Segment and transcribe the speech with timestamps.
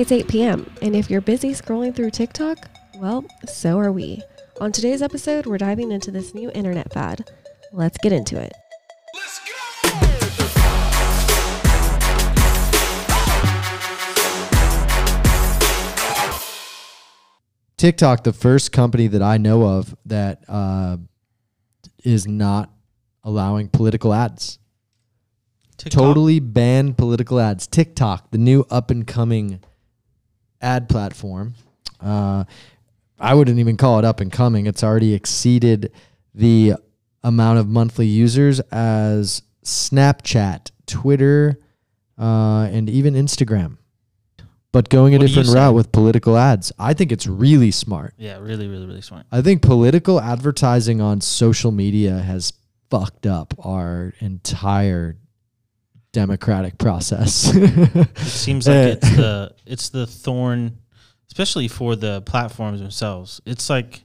[0.00, 4.22] It's 8 p.m., and if you're busy scrolling through TikTok, well, so are we.
[4.58, 7.30] On today's episode, we're diving into this new internet fad.
[7.70, 8.54] Let's get into it.
[17.76, 20.96] TikTok, the first company that I know of that uh,
[22.02, 22.70] is not
[23.22, 24.58] allowing political ads.
[25.76, 25.92] TikTok?
[25.92, 27.66] Totally banned political ads.
[27.66, 29.60] TikTok, the new up and coming
[30.60, 31.54] ad platform.
[32.00, 32.44] Uh,
[33.18, 34.66] I wouldn't even call it up and coming.
[34.66, 35.92] It's already exceeded
[36.34, 36.74] the
[37.22, 41.58] amount of monthly users as Snapchat, Twitter,
[42.18, 43.76] uh, and even Instagram.
[44.72, 46.72] But going a What do different route with political ads.
[46.78, 48.14] I think it's really smart.
[48.16, 49.26] Yeah, really, really, really smart.
[49.32, 52.52] I think political advertising on social media has
[52.88, 55.16] fucked up our entire
[56.12, 57.50] democratic process.
[57.54, 60.78] It seems like it's the it's the thorn,
[61.28, 63.40] especially for the platforms themselves.
[63.46, 64.02] It's like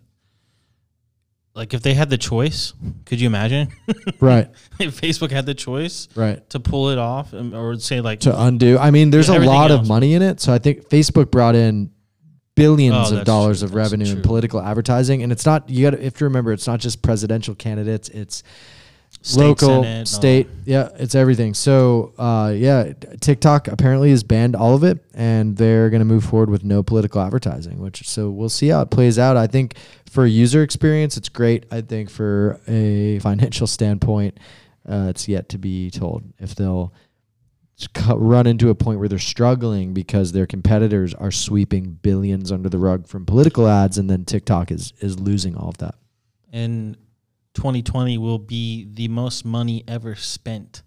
[1.55, 2.73] like if they had the choice,
[3.05, 3.69] could you imagine
[4.19, 6.47] right, if Facebook had the choice right.
[6.49, 8.77] to pull it off or say like To undo.
[8.77, 10.41] I mean, there's a lot of money in it.
[10.41, 11.91] So I think Facebook brought in
[12.55, 13.67] billions Oh, of dollars true.
[13.67, 15.23] of That's revenue in political advertising.
[15.23, 18.43] And it's not, you got to, have to remember, it's not just presidential candidates, it's
[19.25, 21.55] state local, senate, and all state, yeah, it's everything.
[21.55, 26.23] So, uh, yeah, TikTok apparently has banned all of it, and they're going to move
[26.23, 27.79] forward with no political advertising.
[27.79, 29.35] Which so we'll see how it plays out.
[29.35, 29.75] I think
[30.07, 31.65] for user experience, it's great.
[31.71, 34.39] I think for a financial standpoint,
[34.87, 36.93] uh, it's yet to be told if they'll
[38.15, 42.77] run into a point where they're struggling because their competitors are sweeping billions under the
[42.77, 45.95] rug from political ads, and then TikTok is is losing all of that.
[46.53, 46.95] and
[47.55, 50.83] 2020 will be the most money ever spent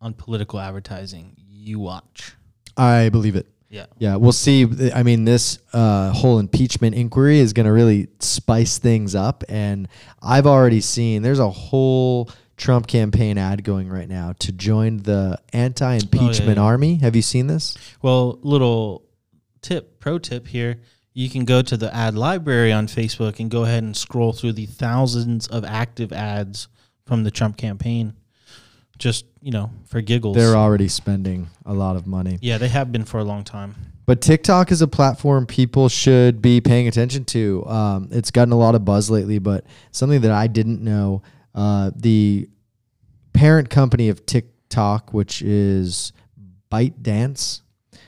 [0.00, 1.36] on political advertising.
[1.36, 2.34] You watch.
[2.76, 3.46] I believe it.
[3.68, 3.86] Yeah.
[3.98, 4.66] Yeah, we'll see.
[4.94, 9.44] I mean, this uh, whole impeachment inquiry is going to really spice things up.
[9.48, 9.88] And
[10.22, 15.38] I've already seen there's a whole Trump campaign ad going right now to join the
[15.52, 16.62] anti impeachment yeah.
[16.62, 16.96] army.
[16.96, 17.76] Have you seen this?
[18.02, 19.04] Well, little
[19.60, 20.80] tip, pro tip here.
[21.16, 24.52] You can go to the ad library on Facebook and go ahead and scroll through
[24.52, 26.68] the thousands of active ads
[27.06, 28.12] from the Trump campaign.
[28.98, 30.36] Just, you know, for giggles.
[30.36, 32.38] They're already spending a lot of money.
[32.42, 33.74] yeah, they have been for a long time.
[34.04, 37.64] But TikTok is a platform people should be paying attention to.
[37.66, 41.22] Um, it's gotten a lot of buzz lately, but something that I didn't know
[41.54, 42.46] uh, the
[43.32, 46.12] parent company of TikTok, which is
[46.70, 47.62] ByteDance,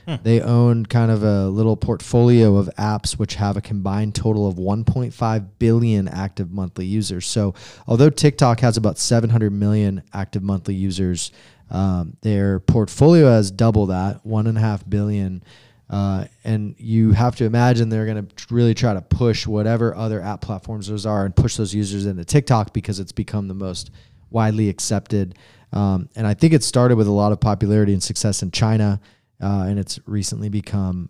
[0.09, 0.15] Hmm.
[0.23, 4.55] they own kind of a little portfolio of apps which have a combined total of
[4.55, 7.27] 1.5 billion active monthly users.
[7.27, 7.53] So,
[7.87, 11.31] although TikTok has about 700 million active monthly users,
[11.69, 15.43] um, their portfolio has double that, one and a half billion.
[15.91, 20.21] Uh, and you have to imagine they're going to really try to push whatever other
[20.21, 23.91] app platforms those are and push those users into TikTok because it's become the most
[24.31, 25.35] widely accepted.
[25.71, 28.99] Um, and I think it started with a lot of popularity and success in China,
[29.41, 31.09] uh, and it's recently become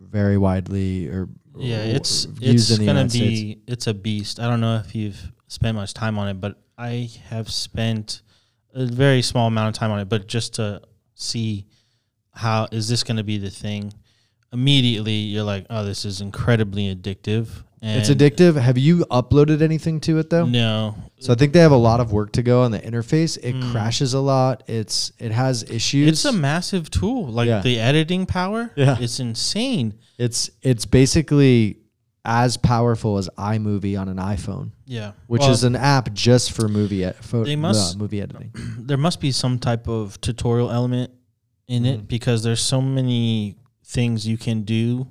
[0.00, 3.18] very widely or Yeah, it's used it's gonna United be
[3.52, 3.60] States.
[3.68, 4.40] it's a beast.
[4.40, 8.22] I don't know if you've spent much time on it, but I have spent
[8.74, 10.08] a very small amount of time on it.
[10.08, 10.82] But just to
[11.14, 11.66] see
[12.34, 13.92] how is this going to be the thing,
[14.52, 17.48] immediately you're like, oh, this is incredibly addictive.
[17.84, 18.54] And It's addictive.
[18.54, 20.46] Have you uploaded anything to it though?
[20.46, 23.36] No, So I think they have a lot of work to go on the interface.
[23.42, 23.72] It Mm.
[23.72, 24.62] crashes a lot.
[24.68, 26.08] It's it has issues.
[26.08, 27.26] it's a massive tool.
[27.26, 27.60] Like Yeah.
[27.60, 28.96] the editing power, Yeah.
[29.00, 29.94] it's insane.
[30.16, 31.78] It's it's basically
[32.24, 36.68] as powerful as iMovie on an iPhone, Yeah, which Well, is an app just for
[36.68, 38.52] movie ed- They must- uh, movie editing.
[38.78, 41.10] there must be some type of tutorial element
[41.66, 41.86] in Mhm.
[41.94, 45.08] it because there's so many things you can do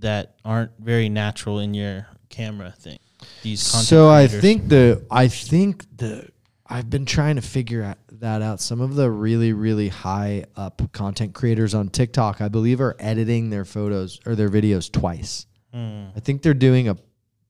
[0.00, 2.98] that aren't very natural in your camera thing.
[3.42, 4.40] These content So I creators.
[4.40, 6.28] think the I think the
[6.66, 8.60] I've been trying to figure out that out.
[8.60, 13.50] Some of the really really high up content creators on TikTok, I believe, are editing
[13.50, 15.46] their photos or their videos twice.
[15.72, 16.06] Hmm.
[16.16, 16.96] I think they're doing a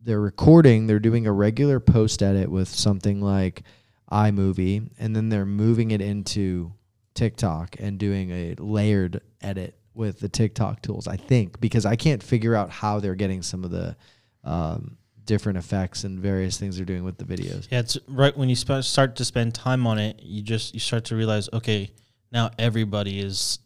[0.00, 3.62] they're recording, they're doing a regular post edit with something like
[4.10, 6.72] iMovie and then they're moving it into
[7.14, 11.06] TikTok and doing a layered edit with the TikTok tools.
[11.08, 13.96] I think because I can't figure out how they're getting some of the
[14.44, 14.96] um,
[15.26, 17.66] different effects and various things they're doing with the videos.
[17.70, 20.80] yeah, it's right when you sp- start to spend time on it, you just you
[20.80, 21.90] start to realize, okay,
[22.32, 23.58] now everybody is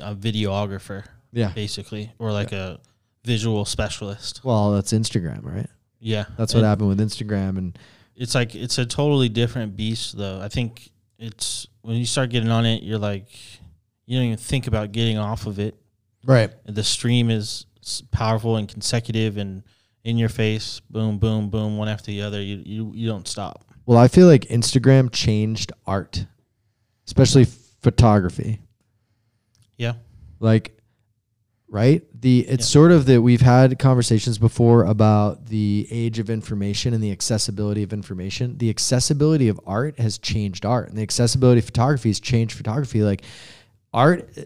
[0.00, 1.50] a videographer Yeah.
[1.54, 2.78] basically, or like a
[3.24, 4.40] visual specialist.
[4.44, 5.66] Well, that's Instagram, right?
[5.98, 7.78] Yeah, That's what happened with Instagram and
[8.16, 10.40] It's like it's a totally different beast, though.
[10.40, 13.28] I think it's when you start getting on it, you're like,
[14.10, 15.76] you don't even think about getting off of it.
[16.24, 16.50] Right.
[16.66, 17.64] The stream is
[18.10, 19.62] powerful and consecutive and
[20.02, 22.42] in your face, boom, boom, boom, one after the other.
[22.42, 23.64] You you, you don't stop.
[23.86, 26.26] Well, I feel like Instagram changed art,
[27.06, 27.44] especially
[27.82, 28.60] photography.
[29.76, 29.94] Yeah.
[30.40, 30.76] Like,
[31.68, 32.02] right?
[32.20, 32.72] The it's Yeah.
[32.72, 37.84] sort of that we've had conversations before about the age of information and the accessibility
[37.84, 38.58] of information.
[38.58, 43.02] The accessibility of art has changed art, and the accessibility of photography has changed photography.
[43.02, 43.22] Like,
[43.92, 44.44] art eh,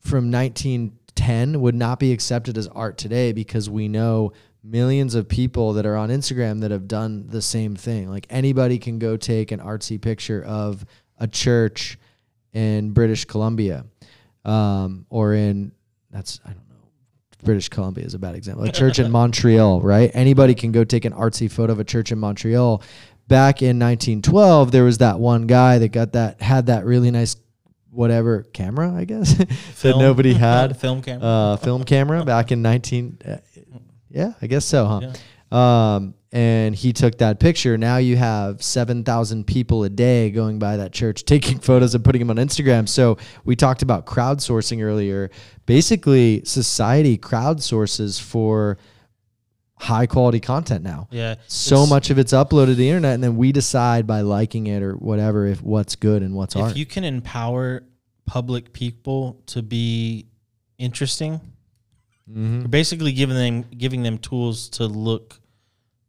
[0.00, 4.32] from 1910 would not be accepted as art today because we know
[4.62, 8.08] millions of people that are on Instagram that have done the same thing.
[8.08, 10.84] Like anybody can go take an artsy picture of
[11.18, 11.98] a church
[12.52, 13.84] in British Columbia
[14.44, 15.72] um, or in
[16.10, 16.76] that's I don't know.
[17.44, 18.64] British Columbia is a bad example.
[18.64, 20.10] A church in Montreal, right?
[20.12, 22.82] Anybody can go take an artsy photo of a church in Montreal.
[23.28, 27.36] Back in 1912, there was that one guy that got that had that really nice
[27.90, 29.34] whatever camera, I guess,
[29.82, 30.76] that nobody had.
[30.76, 31.26] Film camera.
[31.26, 33.36] uh, film camera back in 19 uh,
[34.08, 35.00] yeah i guess so huh?
[35.52, 35.94] Yeah.
[35.96, 37.76] um, and he took that picture.
[37.76, 42.20] Now you have 7000 people a day going by that church taking photos and putting
[42.20, 42.88] them on instagram.
[42.88, 45.30] So we talked about crowdsourcing earlier.
[45.66, 48.78] Basically society crowdsources for
[49.80, 51.34] high quality content now yeah.
[51.46, 54.82] so much of it's uploaded to the internet and then we decide by liking it
[54.82, 57.82] or whatever if what's good and what's If art you can empower
[58.26, 60.26] public people to be
[60.78, 61.40] interesting,
[62.30, 62.60] Mhm.
[62.60, 65.40] you're basically giving them giving them tools to look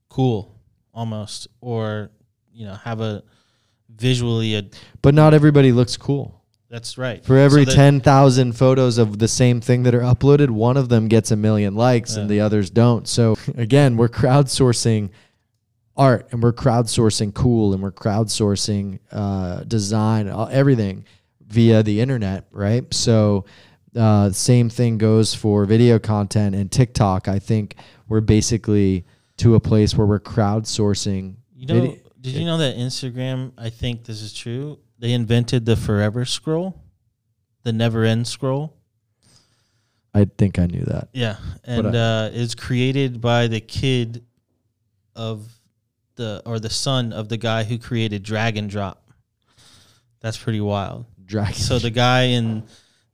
[0.09, 0.53] cool
[0.93, 2.11] almost or
[2.53, 3.23] you know have a
[3.95, 4.63] visually a
[5.01, 6.40] but not everybody looks cool
[6.71, 10.49] that's right For every So that- 10,000 photos of the same thing that are uploaded,
[10.49, 13.07] one of them gets a million likes and the others don't.
[13.07, 15.09] So again, we're crowdsourcing
[15.97, 21.05] art and we're crowdsourcing cool and we're crowdsourcing uh, design, everything
[21.47, 22.91] via the internet, right?
[22.93, 23.45] So
[23.95, 27.27] uh, same thing goes for video content and TikTok.
[27.27, 27.75] I think
[28.07, 29.05] we're basically
[29.37, 31.35] to a place where we're crowdsourcing.
[31.55, 35.65] you know Vide- did you know that Instagram I think this is true they invented
[35.65, 36.79] the forever scroll
[37.63, 38.77] the never end scroll
[40.13, 41.09] I think I knew that.
[41.13, 44.25] Yeah, and uh, it's created by the kid
[45.15, 45.47] of
[46.15, 49.09] the or the son of the guy who created Drag and Drop.
[50.19, 51.05] That's pretty wild.
[51.25, 51.53] Drag.
[51.55, 52.63] So the guy in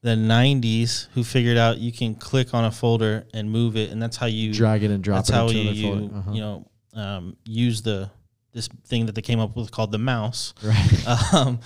[0.02, 4.02] the '90s who figured out you can click on a folder and move it, and
[4.02, 6.12] that's how you drag it and drop that's it how you you.
[6.14, 6.32] Uh-huh.
[6.32, 8.10] you know um, use the
[8.54, 10.54] this thing that they came up with called the mouse.
[10.64, 11.04] Right.
[11.34, 11.60] Um,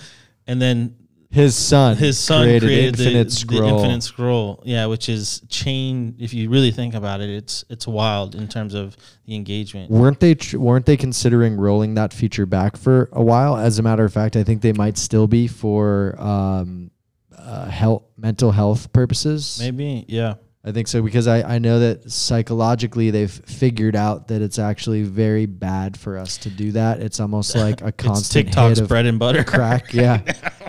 [0.46, 0.96] and then
[1.30, 1.96] His son.
[1.96, 3.60] his son created, created, Infinite the, Scroll.
[3.60, 7.86] the infinite scroll yeah which is chain if you really think about it it's it's
[7.86, 12.44] wild in terms of the engagement weren't they tr- weren't they considering rolling that feature
[12.44, 13.56] back for a while?
[13.56, 16.90] As a matter of fact, I think they might still be for um,
[17.36, 19.58] uh, health mental health purposes.
[19.60, 24.42] maybe yeah I think so because I, I know that psychologically they've figured out that
[24.42, 27.00] it's actually very bad for us to do that.
[27.00, 29.92] It's almost like a it's constant tiktok's bread and butter crack.
[29.94, 30.18] Yeah,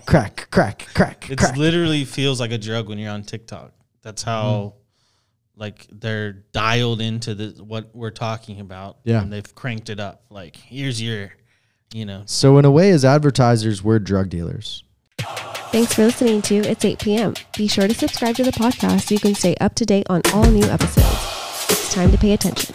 [0.07, 4.43] crack, crack, crack, it literally feels like a drug when you're on tiktok that's how
[4.75, 5.61] Mm-hmm.
[5.61, 9.21] like they're dialed into the what we're talking about Yeah.
[9.21, 11.31] and they've cranked it up like here's your
[11.93, 14.83] you know So in a way, as advertisers, we're drug dealers.
[15.73, 17.33] Thanks for listening to It's 8 p.m.
[17.57, 20.21] Be sure to subscribe to the podcast so you can stay up to date on
[20.31, 21.07] all new episodes.
[21.67, 22.72] It's time to pay attention.